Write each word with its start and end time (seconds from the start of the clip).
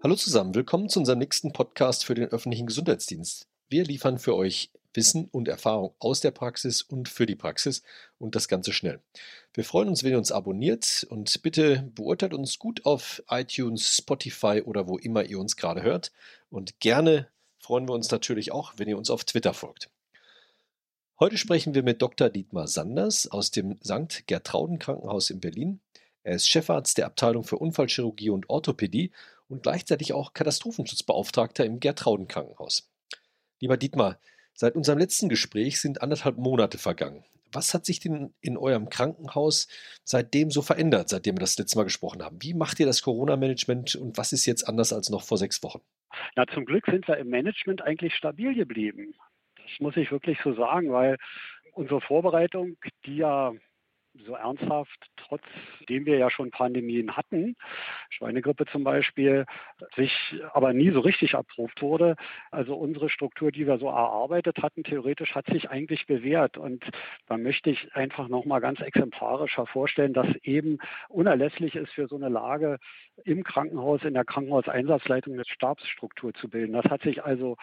Hallo 0.00 0.14
zusammen, 0.14 0.54
willkommen 0.54 0.88
zu 0.88 1.00
unserem 1.00 1.18
nächsten 1.18 1.52
Podcast 1.52 2.04
für 2.04 2.14
den 2.14 2.28
öffentlichen 2.28 2.68
Gesundheitsdienst. 2.68 3.48
Wir 3.68 3.82
liefern 3.82 4.20
für 4.20 4.36
euch 4.36 4.70
Wissen 4.94 5.24
und 5.32 5.48
Erfahrung 5.48 5.92
aus 5.98 6.20
der 6.20 6.30
Praxis 6.30 6.82
und 6.82 7.08
für 7.08 7.26
die 7.26 7.34
Praxis 7.34 7.82
und 8.16 8.36
das 8.36 8.46
Ganze 8.46 8.72
schnell. 8.72 9.00
Wir 9.54 9.64
freuen 9.64 9.88
uns, 9.88 10.04
wenn 10.04 10.12
ihr 10.12 10.18
uns 10.18 10.30
abonniert 10.30 11.04
und 11.10 11.42
bitte 11.42 11.90
beurteilt 11.96 12.32
uns 12.32 12.60
gut 12.60 12.86
auf 12.86 13.24
iTunes, 13.28 13.96
Spotify 13.96 14.62
oder 14.64 14.86
wo 14.86 14.98
immer 14.98 15.24
ihr 15.24 15.40
uns 15.40 15.56
gerade 15.56 15.82
hört. 15.82 16.12
Und 16.48 16.78
gerne 16.78 17.26
freuen 17.58 17.88
wir 17.88 17.94
uns 17.94 18.08
natürlich 18.12 18.52
auch, 18.52 18.74
wenn 18.76 18.88
ihr 18.88 18.98
uns 18.98 19.10
auf 19.10 19.24
Twitter 19.24 19.52
folgt. 19.52 19.90
Heute 21.18 21.38
sprechen 21.38 21.74
wir 21.74 21.82
mit 21.82 22.00
Dr. 22.00 22.30
Dietmar 22.30 22.68
Sanders 22.68 23.26
aus 23.26 23.50
dem 23.50 23.80
St. 23.82 24.28
Gertrauden 24.28 24.78
Krankenhaus 24.78 25.30
in 25.30 25.40
Berlin. 25.40 25.80
Er 26.22 26.36
ist 26.36 26.46
Chefarzt 26.46 26.98
der 26.98 27.06
Abteilung 27.06 27.42
für 27.42 27.58
Unfallchirurgie 27.58 28.30
und 28.30 28.48
Orthopädie 28.48 29.10
und 29.48 29.62
gleichzeitig 29.62 30.12
auch 30.12 30.32
Katastrophenschutzbeauftragter 30.32 31.64
im 31.64 31.80
Gertrauden 31.80 32.28
Krankenhaus. 32.28 32.90
Lieber 33.60 33.76
Dietmar, 33.76 34.20
seit 34.54 34.76
unserem 34.76 34.98
letzten 34.98 35.28
Gespräch 35.28 35.80
sind 35.80 36.02
anderthalb 36.02 36.36
Monate 36.36 36.78
vergangen. 36.78 37.24
Was 37.50 37.72
hat 37.72 37.86
sich 37.86 37.98
denn 37.98 38.34
in 38.40 38.58
eurem 38.58 38.90
Krankenhaus 38.90 39.68
seitdem 40.04 40.50
so 40.50 40.60
verändert, 40.60 41.08
seitdem 41.08 41.36
wir 41.36 41.40
das 41.40 41.58
letzte 41.58 41.78
Mal 41.78 41.84
gesprochen 41.84 42.22
haben? 42.22 42.42
Wie 42.42 42.52
macht 42.52 42.78
ihr 42.78 42.86
das 42.86 43.02
Corona-Management 43.02 43.96
und 43.96 44.18
was 44.18 44.32
ist 44.32 44.44
jetzt 44.44 44.68
anders 44.68 44.92
als 44.92 45.08
noch 45.08 45.22
vor 45.22 45.38
sechs 45.38 45.62
Wochen? 45.62 45.80
Na, 46.36 46.46
zum 46.46 46.66
Glück 46.66 46.84
sind 46.86 47.08
wir 47.08 47.16
im 47.16 47.28
Management 47.28 47.80
eigentlich 47.82 48.14
stabil 48.14 48.54
geblieben. 48.54 49.14
Das 49.56 49.80
muss 49.80 49.96
ich 49.96 50.10
wirklich 50.10 50.38
so 50.44 50.54
sagen, 50.54 50.92
weil 50.92 51.16
unsere 51.72 52.00
Vorbereitung, 52.00 52.76
die 53.06 53.16
ja 53.16 53.52
so 54.24 54.34
ernsthaft, 54.34 55.06
trotzdem 55.16 56.06
wir 56.06 56.18
ja 56.18 56.30
schon 56.30 56.50
Pandemien 56.50 57.16
hatten, 57.16 57.56
Schweinegrippe 58.10 58.66
zum 58.66 58.84
Beispiel, 58.84 59.46
sich 59.96 60.12
aber 60.52 60.72
nie 60.72 60.90
so 60.90 61.00
richtig 61.00 61.34
erprobt 61.34 61.82
wurde. 61.82 62.16
Also 62.50 62.74
unsere 62.74 63.08
Struktur, 63.10 63.52
die 63.52 63.66
wir 63.66 63.78
so 63.78 63.86
erarbeitet 63.86 64.62
hatten, 64.62 64.84
theoretisch 64.84 65.34
hat 65.34 65.46
sich 65.46 65.70
eigentlich 65.70 66.06
bewährt. 66.06 66.56
Und 66.56 66.84
da 67.26 67.36
möchte 67.36 67.70
ich 67.70 67.94
einfach 67.94 68.28
nochmal 68.28 68.60
ganz 68.60 68.80
exemplarisch 68.80 69.56
hervorstellen, 69.56 70.12
dass 70.12 70.28
eben 70.42 70.78
unerlässlich 71.08 71.74
ist 71.74 71.92
für 71.92 72.08
so 72.08 72.16
eine 72.16 72.28
Lage 72.28 72.78
im 73.24 73.44
Krankenhaus, 73.44 74.02
in 74.04 74.14
der 74.14 74.24
Krankenhauseinsatzleitung 74.24 75.34
eine 75.34 75.44
Stabsstruktur 75.44 76.34
zu 76.34 76.48
bilden. 76.48 76.72
Das 76.72 76.86
hat 76.86 77.02
sich 77.02 77.24
also 77.24 77.56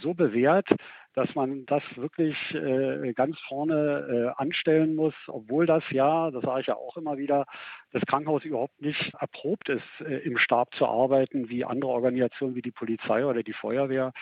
so 0.00 0.14
bewährt, 0.14 0.68
dass 1.14 1.34
man 1.34 1.66
das 1.66 1.82
wirklich 1.96 2.36
äh, 2.54 3.12
ganz 3.14 3.38
vorne 3.40 4.34
äh, 4.36 4.40
anstellen 4.40 4.94
muss, 4.94 5.14
obwohl 5.26 5.66
das 5.66 5.82
ja, 5.90 6.30
das 6.30 6.42
sage 6.42 6.60
ich 6.60 6.66
ja 6.68 6.76
auch 6.76 6.96
immer 6.96 7.18
wieder, 7.18 7.46
das 7.92 8.02
Krankenhaus 8.06 8.44
überhaupt 8.44 8.80
nicht 8.80 9.12
erprobt 9.18 9.68
ist, 9.68 10.00
äh, 10.00 10.18
im 10.18 10.38
Stab 10.38 10.74
zu 10.74 10.86
arbeiten, 10.86 11.48
wie 11.48 11.64
andere 11.64 11.90
Organisationen 11.90 12.54
wie 12.54 12.62
die 12.62 12.70
Polizei 12.70 13.26
oder 13.26 13.42
die 13.42 13.52
Feuerwehr, 13.52 14.12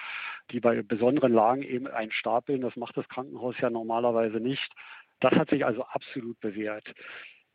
die 0.51 0.61
bei 0.61 0.83
besonderen 0.83 1.33
Lagen 1.33 1.63
eben 1.63 1.87
einen 1.87 2.13
Stab 2.13 2.47
bilden. 2.47 2.63
Das 2.63 2.77
macht 2.77 2.97
das 2.97 3.09
Krankenhaus 3.09 3.59
ja 3.61 3.69
normalerweise 3.69 4.41
nicht. 4.41 4.73
Das 5.21 5.33
hat 5.33 5.51
sich 5.51 5.67
also 5.67 5.85
absolut 5.85 6.41
bewährt. 6.41 6.95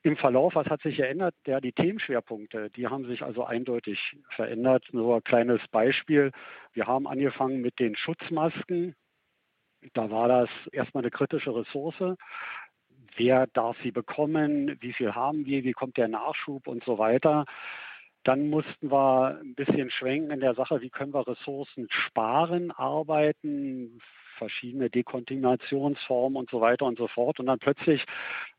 Im 0.06 0.18
Verlauf, 0.18 0.56
was 0.56 0.68
hat 0.68 0.82
sich 0.82 0.98
geändert? 0.98 1.34
Ja, 1.48 1.62
die 1.62 1.72
Themenschwerpunkte, 1.72 2.70
die 2.72 2.88
haben 2.88 3.08
sich 3.08 3.24
also 3.24 3.46
eindeutig 3.46 4.18
verändert. 4.36 4.86
Nur 4.92 5.16
ein 5.16 5.24
kleines 5.24 5.66
Beispiel. 5.70 6.32
Wir 6.74 6.88
haben 6.88 7.08
angefangen 7.08 7.62
mit 7.62 7.80
den 7.80 7.96
Schutzmasken. 7.96 8.96
Da 9.94 10.10
war 10.10 10.28
das 10.28 10.50
erstmal 10.72 11.04
eine 11.04 11.12
kritische 11.12 11.56
Ressource. 11.56 12.18
Wer 13.16 13.48
darf 13.48 13.78
sie 13.84 13.92
bekommen? 13.92 14.78
Wie 14.80 14.94
viel 14.94 15.14
haben 15.14 15.46
wir? 15.46 15.64
Wie 15.64 15.74
kommt 15.74 15.98
der 15.98 16.08
Nachschub 16.08 16.68
und 16.68 16.84
so 16.84 16.98
weiter? 16.98 17.46
Dann 18.24 18.50
mussten 18.50 18.90
wir 18.90 19.40
ein 19.42 19.54
bisschen 19.54 19.92
schwenken 19.92 20.32
in 20.32 20.40
der 20.40 20.56
Sache, 20.56 20.82
wie 20.82 20.90
können 20.90 21.14
wir 21.14 21.28
Ressourcen 21.28 21.88
sparen, 21.90 22.72
arbeiten, 22.72 24.00
verschiedene 24.38 24.90
Dekontaminationsformen 24.90 26.38
und 26.38 26.50
so 26.50 26.62
weiter 26.62 26.86
und 26.86 26.98
so 26.98 27.08
fort. 27.08 27.40
Und 27.40 27.48
dann 27.48 27.60
plötzlich 27.60 28.06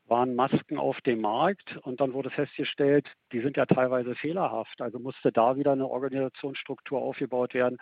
waren 0.07 0.35
Masken 0.35 0.77
auf 0.77 1.01
dem 1.01 1.21
Markt 1.21 1.77
und 1.77 1.99
dann 1.99 2.13
wurde 2.13 2.29
festgestellt, 2.29 3.11
die 3.31 3.41
sind 3.41 3.57
ja 3.57 3.65
teilweise 3.65 4.15
fehlerhaft. 4.15 4.81
Also 4.81 4.99
musste 4.99 5.31
da 5.31 5.57
wieder 5.57 5.71
eine 5.71 5.87
Organisationsstruktur 5.87 7.01
aufgebaut 7.01 7.53
werden, 7.55 7.77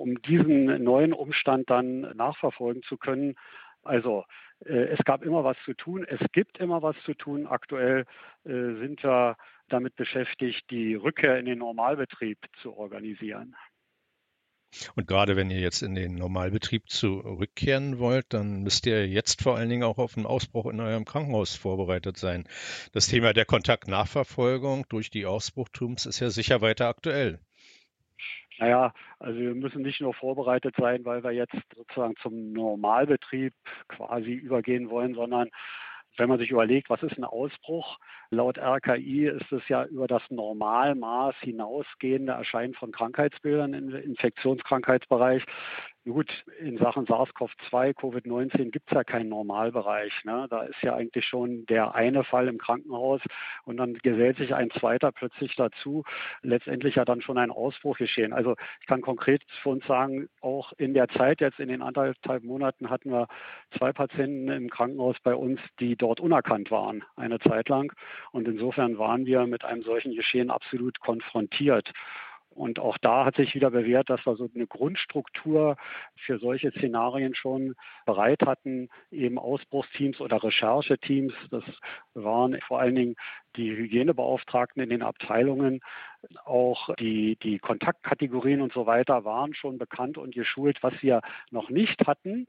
um 0.00 0.20
diesen 0.22 0.82
neuen 0.82 1.12
Umstand 1.12 1.70
dann 1.70 2.00
nachverfolgen 2.16 2.82
zu 2.82 2.96
können. 2.96 3.36
Also 3.82 4.24
äh, 4.64 4.88
es 4.88 4.98
gab 5.04 5.22
immer 5.22 5.44
was 5.44 5.56
zu 5.64 5.74
tun, 5.74 6.04
es 6.08 6.20
gibt 6.32 6.58
immer 6.58 6.82
was 6.82 6.96
zu 7.04 7.14
tun. 7.14 7.46
Aktuell 7.46 8.06
äh, 8.44 8.50
sind 8.50 9.02
wir 9.02 9.36
damit 9.68 9.96
beschäftigt, 9.96 10.70
die 10.70 10.94
Rückkehr 10.94 11.38
in 11.38 11.46
den 11.46 11.58
Normalbetrieb 11.58 12.38
zu 12.62 12.76
organisieren. 12.76 13.54
Und 14.94 15.08
gerade 15.08 15.34
wenn 15.34 15.50
ihr 15.50 15.58
jetzt 15.58 15.82
in 15.82 15.96
den 15.96 16.14
Normalbetrieb 16.14 16.88
zurückkehren 16.88 17.98
wollt, 17.98 18.26
dann 18.32 18.62
müsst 18.62 18.86
ihr 18.86 19.08
jetzt 19.08 19.42
vor 19.42 19.56
allen 19.56 19.68
Dingen 19.68 19.82
auch 19.82 19.98
auf 19.98 20.16
einen 20.16 20.26
Ausbruch 20.26 20.66
in 20.66 20.80
eurem 20.80 21.04
Krankenhaus 21.04 21.56
vorbereitet 21.56 22.16
sein. 22.16 22.46
Das 22.92 23.08
Thema 23.08 23.32
der 23.32 23.46
Kontaktnachverfolgung 23.46 24.86
durch 24.88 25.10
die 25.10 25.26
Ausbruchtums 25.26 26.06
ist 26.06 26.20
ja 26.20 26.30
sicher 26.30 26.60
weiter 26.60 26.86
aktuell. 26.86 27.40
Naja, 28.60 28.92
also 29.18 29.40
wir 29.40 29.54
müssen 29.54 29.80
nicht 29.80 30.02
nur 30.02 30.12
vorbereitet 30.12 30.74
sein, 30.78 31.02
weil 31.06 31.24
wir 31.24 31.30
jetzt 31.30 31.56
sozusagen 31.74 32.14
zum 32.16 32.52
Normalbetrieb 32.52 33.54
quasi 33.88 34.32
übergehen 34.32 34.90
wollen, 34.90 35.14
sondern 35.14 35.48
wenn 36.18 36.28
man 36.28 36.38
sich 36.38 36.50
überlegt, 36.50 36.90
was 36.90 37.02
ist 37.02 37.16
ein 37.16 37.24
Ausbruch, 37.24 37.96
laut 38.28 38.58
RKI 38.58 39.28
ist 39.28 39.50
es 39.50 39.66
ja 39.68 39.84
über 39.86 40.06
das 40.06 40.22
Normalmaß 40.28 41.36
hinausgehende 41.40 42.32
Erscheinen 42.32 42.74
von 42.74 42.92
Krankheitsbildern 42.92 43.72
im 43.72 43.94
Infektionskrankheitsbereich. 43.94 45.42
Gut, 46.06 46.32
in 46.58 46.78
Sachen 46.78 47.04
SARS-CoV-2, 47.04 47.94
Covid-19 47.94 48.70
gibt 48.70 48.90
es 48.90 48.94
ja 48.94 49.04
keinen 49.04 49.28
Normalbereich. 49.28 50.24
Ne? 50.24 50.46
Da 50.48 50.62
ist 50.62 50.80
ja 50.82 50.94
eigentlich 50.94 51.26
schon 51.26 51.66
der 51.66 51.94
eine 51.94 52.24
Fall 52.24 52.48
im 52.48 52.56
Krankenhaus 52.56 53.20
und 53.64 53.76
dann 53.76 53.92
gesellt 53.98 54.38
sich 54.38 54.54
ein 54.54 54.70
zweiter 54.70 55.12
plötzlich 55.12 55.56
dazu. 55.56 56.04
Letztendlich 56.40 56.94
ja 56.94 57.04
dann 57.04 57.20
schon 57.20 57.36
ein 57.36 57.50
Ausbruch 57.50 57.98
geschehen. 57.98 58.32
Also 58.32 58.56
ich 58.80 58.86
kann 58.86 59.02
konkret 59.02 59.42
für 59.62 59.68
uns 59.68 59.86
sagen, 59.86 60.30
auch 60.40 60.72
in 60.78 60.94
der 60.94 61.08
Zeit 61.08 61.42
jetzt 61.42 61.60
in 61.60 61.68
den 61.68 61.82
anderthalb 61.82 62.44
Monaten 62.44 62.88
hatten 62.88 63.10
wir 63.10 63.28
zwei 63.76 63.92
Patienten 63.92 64.48
im 64.48 64.70
Krankenhaus 64.70 65.16
bei 65.22 65.34
uns, 65.34 65.60
die 65.80 65.96
dort 65.96 66.18
unerkannt 66.18 66.70
waren, 66.70 67.04
eine 67.16 67.40
Zeit 67.40 67.68
lang. 67.68 67.92
Und 68.32 68.48
insofern 68.48 68.96
waren 68.96 69.26
wir 69.26 69.46
mit 69.46 69.66
einem 69.66 69.82
solchen 69.82 70.14
Geschehen 70.14 70.50
absolut 70.50 70.98
konfrontiert. 71.00 71.92
Und 72.54 72.80
auch 72.80 72.98
da 72.98 73.24
hat 73.24 73.36
sich 73.36 73.54
wieder 73.54 73.70
bewährt, 73.70 74.10
dass 74.10 74.26
wir 74.26 74.34
so 74.36 74.48
eine 74.52 74.66
Grundstruktur 74.66 75.76
für 76.16 76.38
solche 76.38 76.72
Szenarien 76.72 77.34
schon 77.34 77.74
bereit 78.06 78.42
hatten, 78.44 78.88
eben 79.10 79.38
Ausbruchsteams 79.38 80.20
oder 80.20 80.42
Rechercheteams. 80.42 81.32
Das 81.50 81.64
waren 82.14 82.60
vor 82.66 82.80
allen 82.80 82.96
Dingen 82.96 83.16
die 83.56 83.70
Hygienebeauftragten 83.70 84.82
in 84.82 84.90
den 84.90 85.02
Abteilungen, 85.02 85.80
auch 86.44 86.94
die, 86.96 87.36
die 87.36 87.58
Kontaktkategorien 87.58 88.60
und 88.60 88.72
so 88.72 88.84
weiter 88.86 89.24
waren 89.24 89.54
schon 89.54 89.78
bekannt 89.78 90.18
und 90.18 90.34
geschult. 90.34 90.82
Was 90.82 90.94
wir 91.02 91.22
noch 91.50 91.70
nicht 91.70 92.06
hatten, 92.06 92.46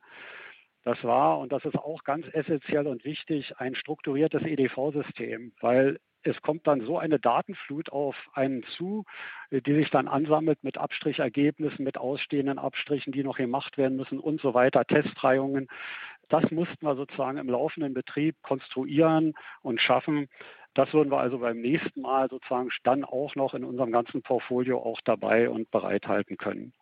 das 0.83 1.03
war, 1.03 1.37
und 1.39 1.51
das 1.51 1.63
ist 1.63 1.77
auch 1.77 2.03
ganz 2.03 2.25
essentiell 2.33 2.87
und 2.87 3.05
wichtig, 3.05 3.53
ein 3.57 3.75
strukturiertes 3.75 4.41
EDV-System, 4.41 5.53
weil 5.61 5.99
es 6.23 6.41
kommt 6.41 6.67
dann 6.67 6.81
so 6.81 6.97
eine 6.97 7.19
Datenflut 7.19 7.91
auf 7.91 8.15
einen 8.33 8.63
zu, 8.77 9.05
die 9.51 9.73
sich 9.73 9.89
dann 9.89 10.07
ansammelt 10.07 10.63
mit 10.63 10.77
Abstrichergebnissen, 10.77 11.83
mit 11.83 11.97
ausstehenden 11.97 12.59
Abstrichen, 12.59 13.11
die 13.11 13.23
noch 13.23 13.37
gemacht 13.37 13.77
werden 13.77 13.97
müssen 13.97 14.19
und 14.19 14.41
so 14.41 14.53
weiter, 14.53 14.85
Testreihungen. 14.85 15.67
Das 16.29 16.49
mussten 16.51 16.85
wir 16.85 16.95
sozusagen 16.95 17.37
im 17.37 17.49
laufenden 17.49 17.93
Betrieb 17.93 18.35
konstruieren 18.41 19.33
und 19.61 19.81
schaffen. 19.81 20.29
Das 20.73 20.93
würden 20.93 21.11
wir 21.11 21.19
also 21.19 21.39
beim 21.39 21.59
nächsten 21.59 22.01
Mal 22.01 22.29
sozusagen 22.29 22.69
dann 22.83 23.03
auch 23.03 23.35
noch 23.35 23.53
in 23.53 23.65
unserem 23.65 23.91
ganzen 23.91 24.21
Portfolio 24.21 24.79
auch 24.79 25.01
dabei 25.03 25.49
und 25.49 25.69
bereithalten 25.71 26.37
können. 26.37 26.73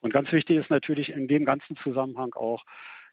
Und 0.00 0.12
ganz 0.12 0.32
wichtig 0.32 0.56
ist 0.56 0.70
natürlich 0.70 1.10
in 1.10 1.28
dem 1.28 1.44
ganzen 1.44 1.76
Zusammenhang 1.76 2.34
auch, 2.34 2.64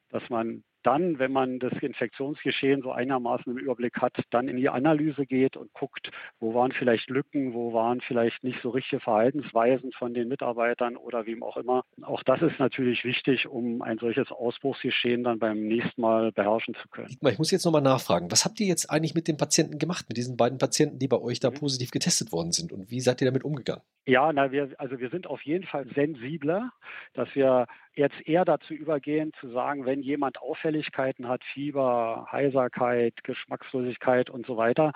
dass 0.09 0.27
man 0.29 0.63
dann, 0.83 1.19
wenn 1.19 1.31
man 1.31 1.59
das 1.59 1.73
Infektionsgeschehen 1.81 2.81
so 2.81 2.91
einigermaßen 2.91 3.51
im 3.51 3.57
Überblick 3.57 4.01
hat, 4.01 4.13
dann 4.31 4.47
in 4.47 4.57
die 4.57 4.69
Analyse 4.69 5.25
geht 5.25 5.57
und 5.57 5.73
guckt, 5.73 6.11
wo 6.39 6.53
waren 6.53 6.71
vielleicht 6.71 7.09
Lücken, 7.09 7.53
wo 7.53 7.73
waren 7.73 8.01
vielleicht 8.01 8.43
nicht 8.43 8.61
so 8.61 8.69
richtige 8.69 8.99
Verhaltensweisen 8.99 9.91
von 9.93 10.13
den 10.13 10.27
Mitarbeitern 10.27 10.97
oder 10.97 11.25
wem 11.25 11.43
auch 11.43 11.57
immer. 11.57 11.83
Auch 12.01 12.23
das 12.23 12.41
ist 12.41 12.59
natürlich 12.59 13.03
wichtig, 13.03 13.47
um 13.47 13.81
ein 13.81 13.97
solches 13.97 14.31
Ausbruchsgeschehen 14.31 15.23
dann 15.23 15.39
beim 15.39 15.67
nächsten 15.67 16.01
Mal 16.01 16.31
beherrschen 16.31 16.75
zu 16.75 16.87
können. 16.89 17.15
Ich 17.21 17.37
muss 17.37 17.51
jetzt 17.51 17.65
nochmal 17.65 17.81
nachfragen, 17.81 18.31
was 18.31 18.45
habt 18.45 18.59
ihr 18.59 18.67
jetzt 18.67 18.89
eigentlich 18.89 19.15
mit 19.15 19.27
den 19.27 19.37
Patienten 19.37 19.79
gemacht, 19.79 20.05
mit 20.09 20.17
diesen 20.17 20.37
beiden 20.37 20.57
Patienten, 20.57 20.99
die 20.99 21.07
bei 21.07 21.19
euch 21.19 21.39
da 21.39 21.49
mhm. 21.49 21.55
positiv 21.55 21.91
getestet 21.91 22.31
worden 22.31 22.51
sind 22.51 22.71
und 22.71 22.91
wie 22.91 22.99
seid 22.99 23.21
ihr 23.21 23.25
damit 23.25 23.43
umgegangen? 23.43 23.81
Ja, 24.05 24.33
na, 24.33 24.51
wir, 24.51 24.69
also 24.77 24.99
wir 24.99 25.09
sind 25.09 25.27
auf 25.27 25.41
jeden 25.43 25.65
Fall 25.65 25.87
sensibler, 25.95 26.71
dass 27.13 27.33
wir 27.35 27.67
jetzt 27.95 28.27
eher 28.27 28.45
dazu 28.45 28.73
übergehen, 28.73 29.31
zu 29.39 29.49
sagen, 29.49 29.85
wenn 29.85 30.01
jemand 30.01 30.41
Auffälligkeiten 30.41 31.27
hat, 31.27 31.43
Fieber, 31.43 32.27
Heiserkeit, 32.31 33.23
Geschmackslosigkeit 33.23 34.29
und 34.29 34.45
so 34.45 34.57
weiter, 34.57 34.93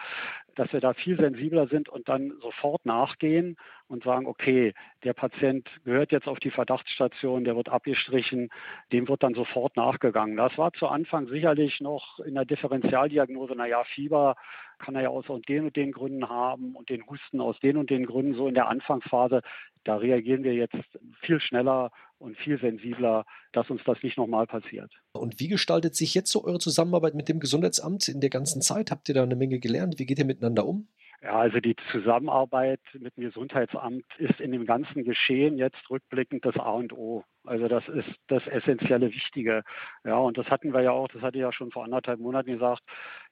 dass 0.56 0.74
wir 0.74 0.80
da 0.80 0.94
viel 0.94 1.18
sensibler 1.18 1.68
sind 1.68 1.90
und 1.90 2.10
dann 2.10 2.34
sofort 2.42 2.86
nachgehen 2.86 3.58
und 3.88 4.04
sagen, 4.04 4.26
okay, 4.26 4.74
der 5.04 5.14
Patient 5.14 5.70
gehört 5.86 6.12
jetzt 6.12 6.28
auf 6.28 6.40
die 6.40 6.50
Verdachtsstation, 6.50 7.44
der 7.44 7.56
wird 7.56 7.70
abgestrichen, 7.70 8.50
dem 8.92 9.08
wird 9.08 9.24
dann 9.24 9.36
sofort 9.36 9.76
nachgegangen. 9.76 10.36
Das 10.36 10.58
war 10.58 10.74
zu 10.74 10.88
Anfang 10.88 11.28
sicherlich 11.28 11.80
noch 11.80 12.20
in 12.20 12.34
der 12.34 12.46
Differentialdiagnose, 12.46 13.56
naja, 13.56 13.84
Fieber 13.84 14.36
kann 14.80 14.96
er 14.96 15.04
ja 15.04 15.10
aus 15.10 15.26
den 15.48 15.66
und 15.66 15.76
den 15.76 15.92
Gründen 15.92 16.30
haben 16.30 16.76
und 16.76 16.90
den 16.90 17.06
Husten 17.08 17.42
aus 17.42 17.60
den 17.60 17.78
und 17.78 17.90
den 17.90 18.06
Gründen 18.06 18.36
so 18.36 18.48
in 18.48 18.54
der 18.54 18.68
Anfangsphase. 18.68 19.42
Da 19.84 19.98
reagieren 19.98 20.44
wir 20.44 20.54
jetzt 20.54 20.76
viel 21.22 21.40
schneller 21.40 21.92
und 22.20 22.38
viel 22.38 22.60
sensibler, 22.60 23.26
dass 23.54 23.70
uns 23.70 23.82
das 23.86 24.02
nicht 24.04 24.18
nochmal 24.18 24.48
passiert. 24.48 24.92
Und 25.14 25.40
wie 25.40 25.48
gestaltet 25.48 25.96
sich 25.96 26.14
jetzt 26.14 26.32
so 26.32 26.44
eure 26.44 26.60
Zusammenarbeit 26.60 27.16
mit 27.16 27.30
dem 27.30 27.40
Gesundheitsamt 27.40 28.08
in 28.08 28.22
der 28.22 28.30
ganzen 28.30 28.62
Zeit? 28.62 28.92
Habt 28.92 29.08
ihr 29.10 29.16
da 29.16 29.24
eine 29.24 29.36
Menge 29.36 29.60
gelernt? 29.60 30.00
Wie 30.00 30.06
geht 30.06 30.20
ihr 30.20 30.26
miteinander 30.26 30.66
um? 30.66 30.88
Ja, 31.22 31.40
also 31.40 31.60
die 31.60 31.76
Zusammenarbeit 31.92 32.80
mit 32.94 33.18
dem 33.18 33.24
Gesundheitsamt 33.24 34.06
ist 34.20 34.40
in 34.40 34.52
dem 34.52 34.68
ganzen 34.68 35.04
Geschehen 35.04 35.58
jetzt 35.58 35.90
rückblickend 35.90 36.46
das 36.46 36.56
A 36.58 36.72
und 36.72 36.94
O. 36.94 37.24
Also 37.44 37.68
das 37.68 37.88
ist 37.88 38.10
das 38.28 38.46
essentielle 38.46 39.12
Wichtige. 39.12 39.64
Ja, 40.04 40.18
und 40.18 40.38
das 40.38 40.48
hatten 40.52 40.74
wir 40.74 40.82
ja 40.82 40.92
auch, 40.92 41.08
das 41.08 41.24
hatte 41.24 41.38
ich 41.38 41.42
ja 41.42 41.52
schon 41.52 41.72
vor 41.72 41.86
anderthalb 41.86 42.20
Monaten 42.20 42.52
gesagt, 42.52 42.84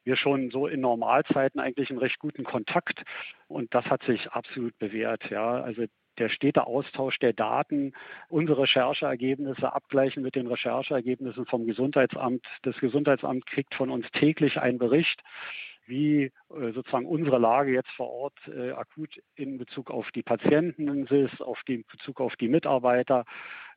wir 0.03 0.15
schon 0.15 0.49
so 0.49 0.65
in 0.67 0.81
Normalzeiten 0.81 1.59
eigentlich 1.59 1.91
einen 1.91 1.99
recht 1.99 2.17
guten 2.17 2.43
Kontakt 2.43 3.03
und 3.47 3.73
das 3.75 3.85
hat 3.85 4.01
sich 4.03 4.31
absolut 4.31 4.77
bewährt. 4.79 5.29
Ja, 5.29 5.61
also 5.61 5.85
der 6.17 6.29
stete 6.29 6.65
Austausch 6.65 7.19
der 7.19 7.33
Daten, 7.33 7.93
unsere 8.29 8.63
Rechercheergebnisse 8.63 9.73
abgleichen 9.73 10.23
mit 10.23 10.35
den 10.35 10.47
Rechercheergebnissen 10.47 11.45
vom 11.45 11.65
Gesundheitsamt. 11.67 12.45
Das 12.63 12.77
Gesundheitsamt 12.77 13.45
kriegt 13.45 13.75
von 13.75 13.91
uns 13.91 14.09
täglich 14.11 14.59
einen 14.59 14.79
Bericht 14.79 15.21
wie 15.87 16.23
äh, 16.23 16.71
sozusagen 16.73 17.05
unsere 17.05 17.37
Lage 17.37 17.71
jetzt 17.71 17.91
vor 17.91 18.09
Ort 18.09 18.37
äh, 18.47 18.71
akut 18.71 19.21
in 19.35 19.57
Bezug 19.57 19.91
auf 19.91 20.11
die 20.11 20.23
Patienten 20.23 21.05
ist, 21.07 21.41
auf 21.41 21.61
den 21.67 21.83
Bezug 21.89 22.21
auf 22.21 22.35
die 22.35 22.47
Mitarbeiter. 22.47 23.25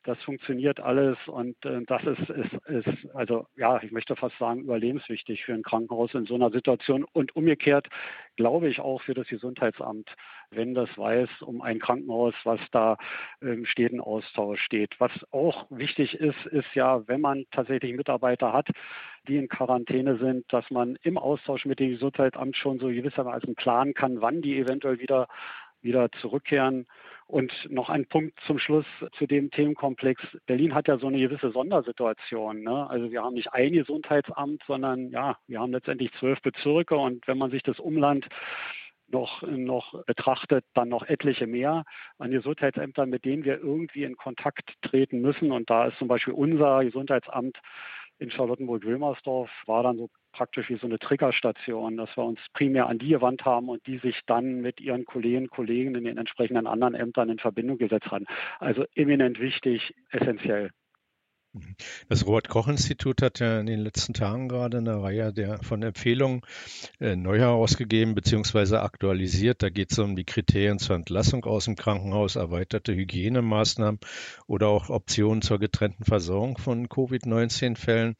Das 0.04 0.22
funktioniert 0.22 0.80
alles 0.80 1.18
und 1.26 1.56
äh, 1.64 1.82
das 1.86 2.02
ist, 2.04 2.30
ist, 2.30 2.52
ist, 2.66 3.14
also 3.14 3.46
ja, 3.56 3.82
ich 3.82 3.90
möchte 3.90 4.16
fast 4.16 4.38
sagen, 4.38 4.60
überlebenswichtig 4.60 5.44
für 5.44 5.54
ein 5.54 5.62
Krankenhaus 5.62 6.14
in 6.14 6.26
so 6.26 6.34
einer 6.34 6.50
Situation 6.50 7.04
und 7.12 7.34
umgekehrt 7.36 7.88
glaube 8.36 8.68
ich 8.68 8.80
auch 8.80 9.02
für 9.02 9.14
das 9.14 9.26
Gesundheitsamt, 9.28 10.08
wenn 10.50 10.74
das 10.74 10.88
weiß 10.96 11.28
um 11.42 11.60
ein 11.60 11.80
Krankenhaus, 11.80 12.34
was 12.44 12.60
da 12.70 12.96
im 13.40 13.66
steten 13.66 14.00
Austausch 14.00 14.62
steht. 14.62 14.94
Was 14.98 15.12
auch 15.32 15.66
wichtig 15.70 16.14
ist, 16.14 16.46
ist 16.46 16.74
ja, 16.74 17.06
wenn 17.08 17.20
man 17.20 17.46
tatsächlich 17.50 17.94
Mitarbeiter 17.94 18.52
hat, 18.52 18.68
die 19.26 19.36
in 19.36 19.48
Quarantäne 19.48 20.16
sind, 20.18 20.50
dass 20.52 20.70
man 20.70 20.96
im 21.02 21.18
Austausch 21.18 21.66
mit 21.66 21.80
dem 21.80 21.90
Gesundheitsamt 21.90 22.56
schon 22.56 22.78
so 22.78 22.86
gewissermaßen 22.86 23.56
planen 23.56 23.94
kann, 23.94 24.20
wann 24.20 24.40
die 24.40 24.58
eventuell 24.58 25.00
wieder 25.00 25.28
wieder 25.82 26.10
zurückkehren. 26.20 26.86
Und 27.28 27.52
noch 27.70 27.90
ein 27.90 28.06
Punkt 28.06 28.40
zum 28.46 28.58
Schluss 28.58 28.86
zu 29.18 29.26
dem 29.26 29.50
Themenkomplex. 29.50 30.22
Berlin 30.46 30.74
hat 30.74 30.88
ja 30.88 30.96
so 30.96 31.08
eine 31.08 31.18
gewisse 31.18 31.50
Sondersituation. 31.50 32.62
Ne? 32.62 32.88
Also 32.88 33.10
wir 33.10 33.22
haben 33.22 33.34
nicht 33.34 33.52
ein 33.52 33.74
Gesundheitsamt, 33.74 34.62
sondern 34.66 35.10
ja, 35.10 35.36
wir 35.46 35.60
haben 35.60 35.72
letztendlich 35.72 36.10
zwölf 36.14 36.40
Bezirke 36.40 36.96
und 36.96 37.28
wenn 37.28 37.36
man 37.36 37.50
sich 37.50 37.62
das 37.62 37.78
Umland 37.80 38.26
noch, 39.08 39.42
noch 39.42 40.02
betrachtet, 40.06 40.64
dann 40.72 40.88
noch 40.88 41.06
etliche 41.06 41.46
mehr 41.46 41.84
an 42.16 42.30
Gesundheitsämtern, 42.30 43.10
mit 43.10 43.26
denen 43.26 43.44
wir 43.44 43.58
irgendwie 43.58 44.04
in 44.04 44.16
Kontakt 44.16 44.72
treten 44.80 45.20
müssen. 45.20 45.52
Und 45.52 45.68
da 45.68 45.86
ist 45.86 45.98
zum 45.98 46.08
Beispiel 46.08 46.32
unser 46.32 46.82
Gesundheitsamt 46.82 47.58
in 48.18 48.30
Charlottenburg-Wilmersdorf 48.30 49.50
war 49.66 49.82
dann 49.82 49.98
so 49.98 50.08
praktisch 50.38 50.68
wie 50.70 50.76
so 50.76 50.86
eine 50.86 51.00
Triggerstation, 51.00 51.96
dass 51.96 52.16
wir 52.16 52.22
uns 52.22 52.38
primär 52.52 52.86
an 52.86 53.00
die 53.00 53.08
gewandt 53.08 53.44
haben 53.44 53.68
und 53.68 53.84
die 53.88 53.98
sich 53.98 54.20
dann 54.26 54.60
mit 54.60 54.80
ihren 54.80 55.04
Kolleginnen 55.04 55.46
und 55.46 55.50
Kollegen 55.50 55.96
in 55.96 56.04
den 56.04 56.16
entsprechenden 56.16 56.68
anderen 56.68 56.94
Ämtern 56.94 57.28
in 57.28 57.40
Verbindung 57.40 57.76
gesetzt 57.76 58.12
haben. 58.12 58.24
Also 58.60 58.84
eminent 58.94 59.40
wichtig, 59.40 59.94
essentiell. 60.10 60.70
Das 62.08 62.24
Robert-Koch-Institut 62.24 63.20
hat 63.20 63.40
ja 63.40 63.58
in 63.58 63.66
den 63.66 63.80
letzten 63.80 64.12
Tagen 64.12 64.48
gerade 64.48 64.78
eine 64.78 65.02
Reihe 65.02 65.32
der, 65.32 65.58
von 65.64 65.82
Empfehlungen 65.82 66.42
äh, 67.00 67.16
neu 67.16 67.38
herausgegeben 67.38 68.14
bzw. 68.14 68.76
aktualisiert. 68.76 69.60
Da 69.64 69.70
geht 69.70 69.90
es 69.90 69.98
um 69.98 70.14
die 70.14 70.24
Kriterien 70.24 70.78
zur 70.78 70.94
Entlassung 70.94 71.44
aus 71.46 71.64
dem 71.64 71.74
Krankenhaus, 71.74 72.36
erweiterte 72.36 72.94
Hygienemaßnahmen 72.94 73.98
oder 74.46 74.68
auch 74.68 74.88
Optionen 74.88 75.42
zur 75.42 75.58
getrennten 75.58 76.04
Versorgung 76.04 76.58
von 76.58 76.88
Covid-19-Fällen. 76.88 78.14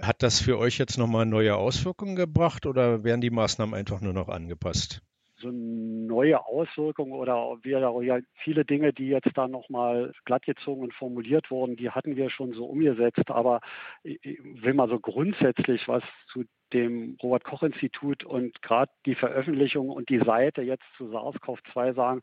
Hat 0.00 0.22
das 0.22 0.40
für 0.40 0.56
euch 0.58 0.78
jetzt 0.78 0.98
nochmal 0.98 1.26
neue 1.26 1.56
Auswirkungen 1.56 2.14
gebracht 2.16 2.66
oder 2.66 3.02
werden 3.02 3.20
die 3.20 3.30
Maßnahmen 3.30 3.74
einfach 3.74 4.00
nur 4.00 4.12
noch 4.12 4.28
angepasst? 4.28 5.02
So 5.36 5.50
neue 5.50 6.44
Auswirkungen 6.46 7.12
oder 7.12 7.58
wieder 7.62 8.20
viele 8.34 8.64
Dinge, 8.64 8.92
die 8.92 9.08
jetzt 9.08 9.30
da 9.34 9.48
nochmal 9.48 10.12
glattgezogen 10.24 10.84
und 10.84 10.94
formuliert 10.94 11.50
wurden, 11.50 11.76
die 11.76 11.90
hatten 11.90 12.16
wir 12.16 12.30
schon 12.30 12.52
so 12.52 12.66
umgesetzt. 12.66 13.30
Aber 13.30 13.60
ich 14.02 14.38
will 14.42 14.74
mal 14.74 14.88
so 14.88 14.98
grundsätzlich 14.98 15.88
was 15.88 16.02
zu 16.28 16.44
dem 16.72 17.16
Robert-Koch-Institut 17.22 18.24
und 18.24 18.60
gerade 18.60 18.90
die 19.06 19.14
Veröffentlichung 19.14 19.90
und 19.90 20.08
die 20.08 20.18
Seite 20.18 20.62
jetzt 20.62 20.84
zu 20.96 21.04
SARS-CoV-2 21.06 21.94
sagen, 21.94 22.20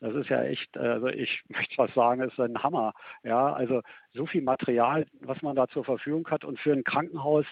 das 0.00 0.14
ist 0.14 0.28
ja 0.28 0.42
echt, 0.42 0.76
also 0.76 1.08
ich 1.08 1.42
möchte 1.48 1.78
was 1.78 1.92
sagen, 1.94 2.22
ist 2.22 2.38
ein 2.38 2.62
Hammer. 2.62 2.92
Ja, 3.22 3.52
also 3.52 3.80
so 4.12 4.26
viel 4.26 4.42
Material, 4.42 5.06
was 5.20 5.40
man 5.42 5.56
da 5.56 5.68
zur 5.68 5.84
Verfügung 5.84 6.28
hat 6.28 6.44
und 6.44 6.60
für 6.60 6.72
ein 6.72 6.84
Krankenhaus, 6.84 7.46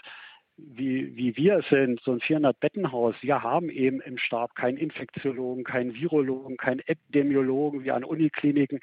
wie, 0.75 1.17
wie 1.17 1.37
wir 1.37 1.59
es 1.59 1.69
sind, 1.69 2.01
so 2.01 2.13
ein 2.13 2.21
400-Bettenhaus, 2.21 3.15
wir 3.21 3.43
haben 3.43 3.71
eben 3.71 4.01
im 4.01 4.19
Stab 4.19 4.55
keinen 4.55 4.77
Infektiologen, 4.77 5.65
keinen 5.65 5.95
Virologen, 5.95 6.57
keinen 6.57 6.81
Epidemiologen 6.81 7.85
wie 7.85 7.91
an 7.91 8.05
Unikliniken, 8.05 8.81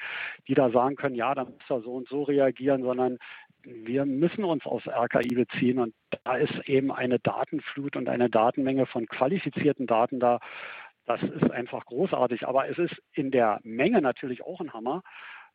die 0.47 0.53
da 0.53 0.69
sagen 0.69 0.95
können, 0.95 1.15
ja, 1.15 1.33
dann 1.35 1.47
muss 1.47 1.69
er 1.69 1.81
so 1.81 1.93
und 1.93 2.07
so 2.07 2.23
reagieren, 2.23 2.83
sondern 2.83 3.17
wir 3.63 4.05
müssen 4.05 4.43
uns 4.43 4.65
aufs 4.65 4.87
RKI 4.87 5.35
beziehen. 5.35 5.79
Und 5.79 5.93
da 6.23 6.35
ist 6.35 6.67
eben 6.67 6.91
eine 6.91 7.19
Datenflut 7.19 7.95
und 7.95 8.09
eine 8.09 8.29
Datenmenge 8.29 8.85
von 8.85 9.05
qualifizierten 9.05 9.87
Daten 9.87 10.19
da. 10.19 10.39
Das 11.05 11.21
ist 11.23 11.49
einfach 11.49 11.85
großartig, 11.85 12.47
aber 12.47 12.69
es 12.69 12.77
ist 12.77 13.01
in 13.13 13.31
der 13.31 13.59
Menge 13.63 14.01
natürlich 14.01 14.43
auch 14.43 14.61
ein 14.61 14.73
Hammer 14.73 15.01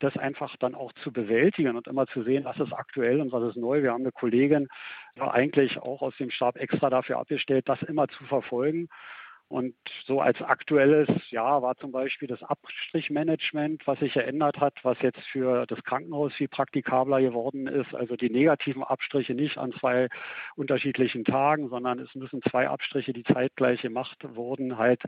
das 0.01 0.17
einfach 0.17 0.55
dann 0.57 0.75
auch 0.75 0.93
zu 1.03 1.13
bewältigen 1.13 1.77
und 1.77 1.87
immer 1.87 2.07
zu 2.07 2.23
sehen, 2.23 2.45
was 2.45 2.59
ist 2.59 2.73
aktuell 2.73 3.21
und 3.21 3.33
was 3.33 3.51
ist 3.51 3.57
neu. 3.57 3.83
Wir 3.83 3.93
haben 3.93 4.03
eine 4.03 4.13
Kollegin 4.13 4.69
eigentlich 5.17 5.79
auch 5.79 6.03
aus 6.03 6.17
dem 6.19 6.31
Stab 6.31 6.57
extra 6.57 6.91
dafür 6.91 7.19
abgestellt, 7.19 7.69
das 7.69 7.83
immer 7.83 8.09
zu 8.09 8.25
verfolgen 8.25 8.89
und 9.49 9.75
so 10.07 10.21
als 10.21 10.41
aktuelles 10.41 11.09
Jahr 11.31 11.63
war 11.63 11.77
zum 11.77 11.93
Beispiel 11.93 12.27
das 12.27 12.43
Abstrichmanagement, 12.43 13.87
was 13.87 13.99
sich 13.99 14.15
geändert 14.15 14.59
hat, 14.59 14.75
was 14.83 15.01
jetzt 15.03 15.21
für 15.29 15.67
das 15.67 15.83
Krankenhaus 15.85 16.33
viel 16.35 16.49
praktikabler 16.49 17.21
geworden 17.21 17.67
ist. 17.67 17.95
Also 17.95 18.17
die 18.17 18.31
negativen 18.31 18.83
Abstriche 18.83 19.35
nicht 19.35 19.59
an 19.59 19.73
zwei 19.73 20.09
unterschiedlichen 20.57 21.25
Tagen, 21.25 21.69
sondern 21.69 21.99
es 21.99 22.15
müssen 22.15 22.41
zwei 22.43 22.69
Abstriche, 22.69 23.13
die 23.13 23.23
zeitgleich 23.23 23.83
gemacht 23.83 24.19
wurden, 24.35 24.79
halt 24.79 25.03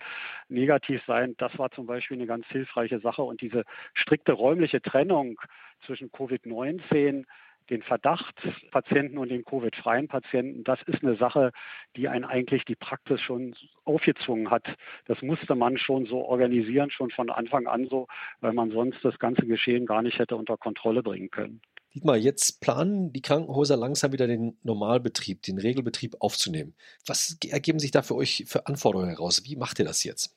negativ 0.48 1.02
sein. 1.06 1.34
Das 1.38 1.58
war 1.58 1.70
zum 1.70 1.86
Beispiel 1.86 2.18
eine 2.18 2.26
ganz 2.26 2.46
hilfreiche 2.48 3.00
Sache. 3.00 3.22
Und 3.22 3.40
diese 3.40 3.64
strikte 3.94 4.32
räumliche 4.32 4.82
Trennung 4.82 5.40
zwischen 5.86 6.10
Covid-19 6.10 7.24
den 7.70 7.82
Verdachtspatienten 7.82 9.18
und 9.18 9.28
den 9.30 9.44
Covid-freien 9.44 10.08
Patienten, 10.08 10.64
das 10.64 10.80
ist 10.86 11.02
eine 11.02 11.16
Sache, 11.16 11.52
die 11.96 12.08
einen 12.08 12.24
eigentlich 12.24 12.64
die 12.64 12.76
Praxis 12.76 13.20
schon 13.20 13.54
aufgezwungen 13.84 14.50
hat. 14.50 14.66
Das 15.06 15.20
musste 15.22 15.54
man 15.54 15.78
schon 15.78 16.06
so 16.06 16.24
organisieren, 16.24 16.90
schon 16.90 17.10
von 17.10 17.30
Anfang 17.30 17.66
an 17.66 17.88
so, 17.88 18.06
weil 18.40 18.52
man 18.52 18.70
sonst 18.70 19.04
das 19.04 19.18
ganze 19.18 19.46
Geschehen 19.46 19.86
gar 19.86 20.02
nicht 20.02 20.18
hätte 20.18 20.36
unter 20.36 20.56
Kontrolle 20.56 21.02
bringen 21.02 21.30
können. 21.30 21.60
Dietmar, 21.94 22.16
jetzt 22.16 22.60
planen 22.60 23.12
die 23.12 23.22
Krankenhäuser 23.22 23.76
langsam 23.76 24.12
wieder 24.12 24.26
den 24.26 24.58
Normalbetrieb, 24.62 25.40
den 25.42 25.58
Regelbetrieb 25.58 26.16
aufzunehmen. 26.20 26.74
Was 27.06 27.38
ergeben 27.48 27.78
sich 27.78 27.90
da 27.90 28.02
für 28.02 28.16
euch 28.16 28.44
für 28.46 28.66
Anforderungen 28.66 29.08
heraus? 29.08 29.44
Wie 29.46 29.56
macht 29.56 29.78
ihr 29.78 29.86
das 29.86 30.04
jetzt? 30.04 30.36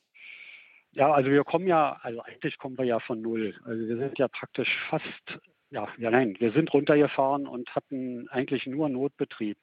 Ja, 0.92 1.12
also 1.12 1.30
wir 1.30 1.44
kommen 1.44 1.66
ja, 1.66 1.98
also 2.02 2.22
eigentlich 2.22 2.56
kommen 2.58 2.78
wir 2.78 2.84
ja 2.84 2.98
von 2.98 3.20
Null. 3.20 3.54
Also 3.64 3.86
wir 3.86 3.96
sind 3.98 4.18
ja 4.18 4.26
praktisch 4.28 4.74
fast 4.88 5.38
ja, 5.70 5.88
ja, 5.98 6.10
nein, 6.10 6.36
wir 6.38 6.52
sind 6.52 6.72
runtergefahren 6.72 7.46
und 7.46 7.74
hatten 7.74 8.28
eigentlich 8.28 8.66
nur 8.66 8.88
Notbetrieb. 8.88 9.56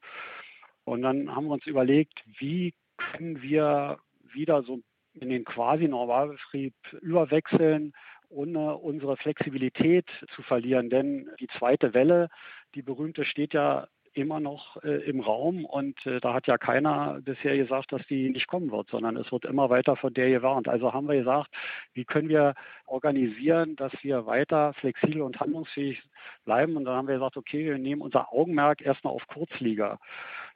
Und 0.84 1.02
dann 1.02 1.34
haben 1.34 1.46
wir 1.46 1.54
uns 1.54 1.66
überlegt, 1.66 2.22
wie 2.38 2.74
können 2.96 3.42
wir 3.42 3.98
wieder 4.32 4.62
so 4.62 4.80
in 5.14 5.30
den 5.30 5.44
quasi 5.44 5.86
Normalbetrieb 5.86 6.74
überwechseln, 7.02 7.92
ohne 8.30 8.76
unsere 8.76 9.16
Flexibilität 9.16 10.06
zu 10.34 10.42
verlieren. 10.42 10.90
Denn 10.90 11.30
die 11.40 11.48
zweite 11.58 11.94
Welle, 11.94 12.28
die 12.74 12.82
berühmte, 12.82 13.24
steht 13.24 13.52
ja 13.52 13.88
immer 14.18 14.40
noch 14.40 14.82
äh, 14.82 15.08
im 15.08 15.20
Raum 15.20 15.64
und 15.64 16.04
äh, 16.06 16.20
da 16.20 16.34
hat 16.34 16.46
ja 16.46 16.58
keiner 16.58 17.20
bisher 17.22 17.56
gesagt, 17.56 17.92
dass 17.92 18.06
die 18.08 18.28
nicht 18.30 18.48
kommen 18.48 18.70
wird, 18.70 18.88
sondern 18.90 19.16
es 19.16 19.30
wird 19.30 19.44
immer 19.44 19.70
weiter 19.70 19.96
von 19.96 20.12
der 20.12 20.28
gewarnt. 20.30 20.68
Also 20.68 20.92
haben 20.92 21.08
wir 21.08 21.16
gesagt, 21.16 21.50
wie 21.94 22.04
können 22.04 22.28
wir 22.28 22.54
organisieren, 22.86 23.76
dass 23.76 23.92
wir 24.02 24.26
weiter 24.26 24.72
flexibel 24.74 25.22
und 25.22 25.38
handlungsfähig 25.40 26.02
bleiben. 26.44 26.76
Und 26.76 26.84
dann 26.84 26.96
haben 26.96 27.08
wir 27.08 27.14
gesagt, 27.14 27.36
okay, 27.36 27.64
wir 27.64 27.78
nehmen 27.78 28.02
unser 28.02 28.32
Augenmerk 28.32 28.82
erstmal 28.82 29.12
auf 29.14 29.26
Kurzliga 29.28 29.98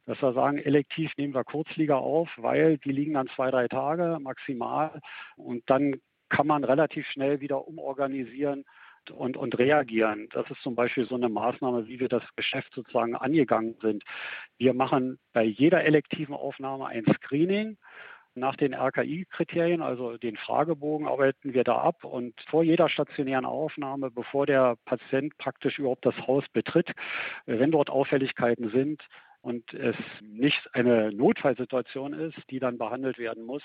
dass 0.04 0.20
wir 0.20 0.32
sagen, 0.32 0.58
elektiv 0.58 1.12
nehmen 1.16 1.32
wir 1.32 1.44
Kurzliga 1.44 1.94
auf, 1.96 2.28
weil 2.36 2.78
die 2.78 2.90
liegen 2.90 3.14
dann 3.14 3.28
zwei, 3.36 3.52
drei 3.52 3.68
Tage 3.68 4.18
maximal 4.20 5.00
und 5.36 5.62
dann 5.70 6.00
kann 6.28 6.48
man 6.48 6.64
relativ 6.64 7.06
schnell 7.06 7.40
wieder 7.40 7.68
umorganisieren 7.68 8.64
und, 9.10 9.36
und 9.36 9.58
reagieren. 9.58 10.28
Das 10.32 10.48
ist 10.50 10.62
zum 10.62 10.74
Beispiel 10.74 11.06
so 11.06 11.14
eine 11.14 11.28
Maßnahme, 11.28 11.88
wie 11.88 12.00
wir 12.00 12.08
das 12.08 12.22
Geschäft 12.36 12.72
sozusagen 12.74 13.16
angegangen 13.16 13.76
sind. 13.80 14.04
Wir 14.58 14.74
machen 14.74 15.18
bei 15.32 15.44
jeder 15.44 15.84
elektiven 15.84 16.34
Aufnahme 16.34 16.86
ein 16.86 17.04
Screening. 17.14 17.76
Nach 18.34 18.56
den 18.56 18.72
RKI-Kriterien, 18.72 19.82
also 19.82 20.16
den 20.16 20.38
Fragebogen, 20.38 21.06
arbeiten 21.06 21.52
wir 21.52 21.64
da 21.64 21.76
ab 21.76 22.02
und 22.02 22.34
vor 22.48 22.62
jeder 22.62 22.88
stationären 22.88 23.44
Aufnahme, 23.44 24.10
bevor 24.10 24.46
der 24.46 24.76
Patient 24.86 25.36
praktisch 25.36 25.78
überhaupt 25.78 26.06
das 26.06 26.16
Haus 26.26 26.44
betritt, 26.50 26.92
wenn 27.44 27.72
dort 27.72 27.90
Auffälligkeiten 27.90 28.70
sind, 28.70 29.02
und 29.42 29.74
es 29.74 29.96
nicht 30.20 30.60
eine 30.72 31.12
Notfallsituation 31.12 32.12
ist, 32.12 32.38
die 32.50 32.60
dann 32.60 32.78
behandelt 32.78 33.18
werden 33.18 33.44
muss, 33.44 33.62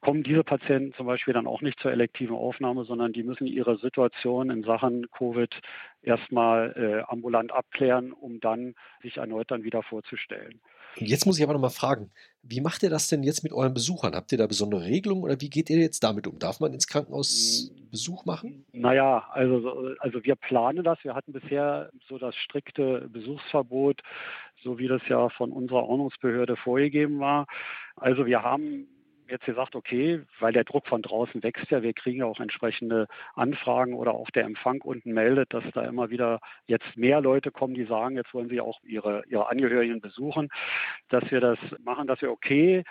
kommen 0.00 0.22
diese 0.22 0.44
Patienten 0.44 0.92
zum 0.94 1.06
Beispiel 1.06 1.32
dann 1.32 1.46
auch 1.46 1.62
nicht 1.62 1.78
zur 1.80 1.92
elektiven 1.92 2.34
Aufnahme, 2.34 2.84
sondern 2.84 3.12
die 3.12 3.22
müssen 3.22 3.46
ihre 3.46 3.78
Situation 3.78 4.50
in 4.50 4.64
Sachen 4.64 5.08
Covid 5.10 5.54
erstmal 6.02 6.74
äh, 6.76 7.10
ambulant 7.10 7.52
abklären, 7.52 8.12
um 8.12 8.40
dann 8.40 8.74
sich 9.02 9.18
erneut 9.18 9.50
dann 9.50 9.62
wieder 9.62 9.82
vorzustellen. 9.82 10.60
Jetzt 10.96 11.26
muss 11.26 11.38
ich 11.38 11.44
aber 11.44 11.52
nochmal 11.52 11.70
fragen, 11.70 12.10
wie 12.42 12.60
macht 12.60 12.82
ihr 12.82 12.90
das 12.90 13.06
denn 13.06 13.22
jetzt 13.22 13.44
mit 13.44 13.52
euren 13.52 13.74
Besuchern? 13.74 14.14
Habt 14.14 14.32
ihr 14.32 14.38
da 14.38 14.46
besondere 14.46 14.84
Regelungen 14.84 15.22
oder 15.22 15.40
wie 15.40 15.50
geht 15.50 15.70
ihr 15.70 15.78
jetzt 15.78 16.02
damit 16.02 16.26
um? 16.26 16.38
Darf 16.38 16.58
man 16.58 16.72
ins 16.72 16.88
Krankenhaus 16.88 17.70
Besuch 17.90 18.24
machen? 18.24 18.64
Naja, 18.72 19.26
also, 19.32 19.94
also 19.98 20.24
wir 20.24 20.36
planen 20.36 20.84
das. 20.84 20.98
Wir 21.02 21.14
hatten 21.14 21.32
bisher 21.32 21.90
so 22.08 22.18
das 22.18 22.34
strikte 22.36 23.08
Besuchsverbot, 23.12 24.00
so 24.62 24.78
wie 24.78 24.88
das 24.88 25.02
ja 25.08 25.28
von 25.30 25.52
unserer 25.52 25.84
Ordnungsbehörde 25.84 26.56
vorgegeben 26.56 27.20
war. 27.20 27.46
Also 27.96 28.26
wir 28.26 28.42
haben 28.42 28.86
jetzt 29.30 29.46
gesagt, 29.46 29.76
okay, 29.76 30.22
weil 30.40 30.52
der 30.52 30.64
Druck 30.64 30.86
von 30.86 31.02
draußen 31.02 31.42
wächst 31.42 31.70
ja, 31.70 31.82
wir 31.82 31.92
kriegen 31.92 32.18
ja 32.18 32.26
auch 32.26 32.40
entsprechende 32.40 33.06
Anfragen 33.34 33.94
oder 33.94 34.14
auch 34.14 34.30
der 34.30 34.44
Empfang 34.44 34.80
unten 34.82 35.12
meldet, 35.12 35.54
dass 35.54 35.64
da 35.72 35.82
immer 35.82 36.10
wieder 36.10 36.40
jetzt 36.66 36.96
mehr 36.96 37.20
Leute 37.20 37.50
kommen, 37.50 37.74
die 37.74 37.84
sagen, 37.84 38.16
jetzt 38.16 38.34
wollen 38.34 38.48
sie 38.48 38.60
auch 38.60 38.80
ihre, 38.82 39.22
ihre 39.28 39.48
Angehörigen 39.48 40.00
besuchen, 40.00 40.48
dass 41.08 41.30
wir 41.30 41.40
das 41.40 41.58
machen, 41.84 42.06
dass 42.06 42.20
wir 42.20 42.30
okay, 42.30 42.84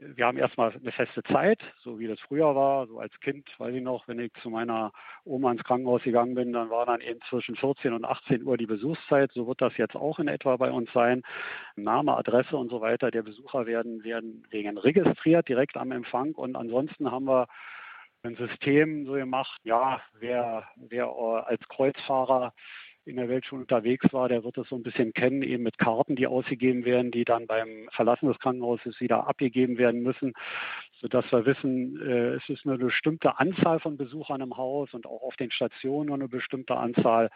wir 0.00 0.26
haben 0.26 0.38
erstmal 0.38 0.72
eine 0.72 0.92
feste 0.92 1.22
Zeit, 1.24 1.60
so 1.82 1.98
wie 1.98 2.06
das 2.06 2.18
früher 2.20 2.54
war. 2.54 2.86
So 2.86 2.98
als 2.98 3.18
Kind, 3.20 3.48
weiß 3.58 3.74
ich 3.74 3.82
noch, 3.82 4.08
wenn 4.08 4.18
ich 4.18 4.32
zu 4.42 4.50
meiner 4.50 4.92
Oma 5.24 5.52
ins 5.52 5.64
Krankenhaus 5.64 6.02
gegangen 6.02 6.34
bin, 6.34 6.52
dann 6.52 6.70
war 6.70 6.86
dann 6.86 7.00
eben 7.00 7.20
zwischen 7.28 7.56
14 7.56 7.92
und 7.92 8.04
18 8.04 8.44
Uhr 8.44 8.56
die 8.56 8.66
Besuchszeit. 8.66 9.30
So 9.32 9.46
wird 9.46 9.60
das 9.60 9.76
jetzt 9.76 9.96
auch 9.96 10.18
in 10.18 10.28
etwa 10.28 10.56
bei 10.56 10.70
uns 10.70 10.90
sein. 10.92 11.22
Name, 11.76 12.16
Adresse 12.16 12.56
und 12.56 12.70
so 12.70 12.80
weiter 12.80 13.10
der 13.10 13.22
Besucher 13.22 13.66
werden, 13.66 14.02
werden 14.02 14.46
wegen 14.50 14.78
registriert 14.78 15.48
direkt 15.48 15.76
am 15.76 15.92
Empfang. 15.92 16.32
Und 16.32 16.56
ansonsten 16.56 17.10
haben 17.10 17.26
wir 17.26 17.46
ein 18.22 18.36
System 18.36 19.06
so 19.06 19.12
gemacht, 19.12 19.58
ja, 19.64 20.00
wer, 20.18 20.68
wer 20.76 21.08
als 21.46 21.60
Kreuzfahrer 21.68 22.52
in 23.10 23.16
der 23.16 23.28
Welt 23.28 23.44
schon 23.44 23.60
unterwegs 23.60 24.12
war, 24.12 24.28
der 24.28 24.44
wird 24.44 24.56
das 24.56 24.68
so 24.68 24.76
ein 24.76 24.82
bisschen 24.82 25.12
kennen, 25.12 25.42
eben 25.42 25.62
mit 25.62 25.78
Karten, 25.78 26.16
die 26.16 26.26
ausgegeben 26.26 26.84
werden, 26.84 27.10
die 27.10 27.24
dann 27.24 27.46
beim 27.46 27.88
Verlassen 27.92 28.28
des 28.28 28.38
Krankenhauses 28.38 29.00
wieder 29.00 29.26
abgegeben 29.26 29.76
werden 29.76 30.02
müssen, 30.02 30.32
sodass 31.00 31.30
wir 31.32 31.44
wissen, 31.44 32.00
äh, 32.00 32.34
es 32.34 32.48
ist 32.48 32.66
eine 32.66 32.78
bestimmte 32.78 33.38
Anzahl 33.38 33.80
von 33.80 33.96
Besuchern 33.96 34.40
im 34.40 34.56
Haus 34.56 34.94
und 34.94 35.06
auch 35.06 35.22
auf 35.22 35.36
den 35.36 35.50
Stationen 35.50 36.06
nur 36.06 36.16
eine 36.16 36.28
bestimmte 36.28 36.76
Anzahl. 36.76 37.30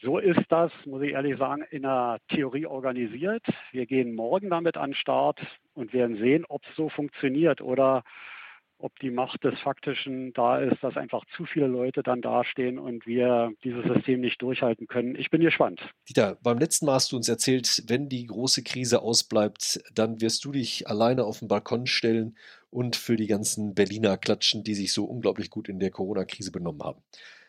So 0.00 0.18
ist 0.18 0.44
das, 0.48 0.72
muss 0.86 1.02
ich 1.02 1.12
ehrlich 1.12 1.38
sagen, 1.38 1.64
in 1.70 1.82
der 1.82 2.18
Theorie 2.28 2.66
organisiert. 2.66 3.44
Wir 3.72 3.84
gehen 3.84 4.14
morgen 4.14 4.48
damit 4.48 4.76
an 4.76 4.90
den 4.90 4.96
Start 4.96 5.40
und 5.74 5.92
werden 5.92 6.16
sehen, 6.18 6.44
ob 6.48 6.62
es 6.64 6.76
so 6.76 6.88
funktioniert 6.88 7.60
oder 7.60 8.04
ob 8.78 8.98
die 9.00 9.10
Macht 9.10 9.44
des 9.44 9.58
Faktischen 9.60 10.32
da 10.32 10.58
ist, 10.58 10.82
dass 10.82 10.96
einfach 10.96 11.24
zu 11.36 11.44
viele 11.44 11.66
Leute 11.66 12.02
dann 12.02 12.22
dastehen 12.22 12.78
und 12.78 13.06
wir 13.06 13.52
dieses 13.64 13.84
System 13.84 14.20
nicht 14.20 14.40
durchhalten 14.40 14.86
können. 14.86 15.16
Ich 15.16 15.30
bin 15.30 15.40
gespannt. 15.40 15.80
Dieter, 16.08 16.38
beim 16.42 16.58
letzten 16.58 16.86
Mal 16.86 16.94
hast 16.94 17.12
du 17.12 17.16
uns 17.16 17.28
erzählt, 17.28 17.82
wenn 17.88 18.08
die 18.08 18.26
große 18.26 18.62
Krise 18.62 19.02
ausbleibt, 19.02 19.80
dann 19.94 20.20
wirst 20.20 20.44
du 20.44 20.52
dich 20.52 20.88
alleine 20.88 21.24
auf 21.24 21.40
den 21.40 21.48
Balkon 21.48 21.86
stellen 21.86 22.36
und 22.70 22.96
für 22.96 23.16
die 23.16 23.26
ganzen 23.26 23.74
Berliner 23.74 24.16
klatschen, 24.16 24.62
die 24.62 24.74
sich 24.74 24.92
so 24.92 25.04
unglaublich 25.04 25.50
gut 25.50 25.68
in 25.68 25.80
der 25.80 25.90
Corona-Krise 25.90 26.52
benommen 26.52 26.82
haben. 26.82 27.02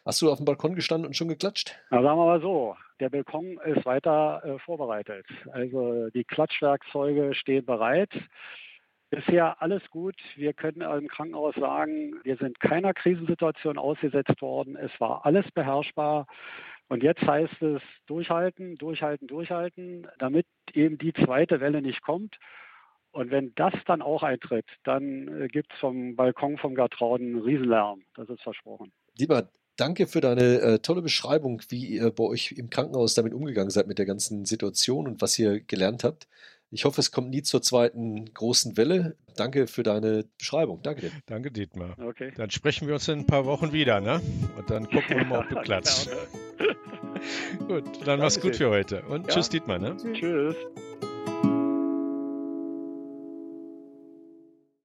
Hast 0.05 0.21
du 0.21 0.31
auf 0.31 0.37
dem 0.37 0.45
Balkon 0.45 0.75
gestanden 0.75 1.05
und 1.05 1.13
schon 1.13 1.27
geklatscht? 1.27 1.75
Na, 1.91 2.01
sagen 2.01 2.17
wir 2.17 2.25
mal 2.25 2.41
so, 2.41 2.75
der 2.99 3.09
Balkon 3.09 3.59
ist 3.65 3.85
weiter 3.85 4.41
äh, 4.43 4.59
vorbereitet. 4.59 5.25
Also 5.51 6.09
die 6.09 6.23
Klatschwerkzeuge 6.23 7.35
stehen 7.35 7.65
bereit. 7.65 8.09
Bisher 9.09 9.61
alles 9.61 9.81
gut. 9.89 10.15
Wir 10.35 10.53
können 10.53 10.81
im 10.81 11.07
Krankenhaus 11.07 11.55
sagen, 11.55 12.13
wir 12.23 12.37
sind 12.37 12.59
keiner 12.59 12.93
Krisensituation 12.93 13.77
ausgesetzt 13.77 14.41
worden. 14.41 14.75
Es 14.75 14.91
war 14.99 15.25
alles 15.25 15.49
beherrschbar. 15.51 16.27
Und 16.89 17.03
jetzt 17.03 17.21
heißt 17.21 17.61
es 17.61 17.81
durchhalten, 18.07 18.77
durchhalten, 18.77 19.27
durchhalten, 19.27 20.07
damit 20.17 20.47
eben 20.73 20.97
die 20.97 21.13
zweite 21.13 21.59
Welle 21.59 21.81
nicht 21.81 22.01
kommt. 22.01 22.35
Und 23.11 23.31
wenn 23.31 23.53
das 23.55 23.73
dann 23.85 24.01
auch 24.01 24.21
eintritt, 24.21 24.65
dann 24.83 25.27
äh, 25.41 25.47
gibt 25.47 25.73
es 25.73 25.79
vom 25.79 26.15
Balkon 26.15 26.57
vom 26.57 26.75
Gartrauden 26.75 27.39
Riesenlärm. 27.39 28.03
Das 28.15 28.29
ist 28.29 28.41
versprochen. 28.41 28.91
Lieber, 29.17 29.49
danke 29.77 30.05
für 30.05 30.21
deine 30.21 30.61
äh, 30.61 30.79
tolle 30.79 31.01
Beschreibung, 31.01 31.61
wie 31.69 31.85
ihr 31.85 32.11
bei 32.11 32.23
euch 32.23 32.51
im 32.51 32.69
Krankenhaus 32.69 33.15
damit 33.15 33.33
umgegangen 33.33 33.71
seid 33.71 33.87
mit 33.87 33.97
der 33.97 34.05
ganzen 34.05 34.45
Situation 34.45 35.07
und 35.07 35.21
was 35.21 35.37
ihr 35.39 35.59
gelernt 35.59 36.03
habt. 36.03 36.27
Ich 36.71 36.85
hoffe, 36.85 37.01
es 37.01 37.11
kommt 37.11 37.31
nie 37.31 37.41
zur 37.41 37.61
zweiten 37.61 38.31
großen 38.33 38.77
Welle. 38.77 39.15
Danke 39.35 39.65
für 39.67 39.83
deine 39.83 40.25
Beschreibung. 40.37 40.81
Danke 40.83 41.01
dir. 41.01 41.11
Danke, 41.25 41.51
Dietmar. 41.51 41.95
Okay. 41.99 42.31
Dann 42.35 42.51
sprechen 42.51 42.87
wir 42.87 42.95
uns 42.95 43.07
in 43.07 43.19
ein 43.19 43.25
paar 43.25 43.45
Wochen 43.45 43.71
wieder, 43.71 43.99
ne? 44.01 44.21
Und 44.57 44.69
dann 44.69 44.87
gucken 44.87 45.17
wir 45.17 45.25
mal, 45.25 45.39
ob 45.39 45.49
du 45.49 45.55
klatscht. 45.63 46.09
gut, 47.67 47.83
dann 48.05 48.19
mach's 48.19 48.39
gut 48.39 48.55
für 48.55 48.69
heute. 48.69 49.01
Und 49.03 49.27
ja. 49.27 49.33
tschüss, 49.33 49.49
Dietmar, 49.49 49.79
ne? 49.79 49.97
Tschüss. 50.13 50.55